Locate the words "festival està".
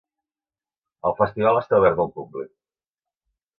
1.19-1.81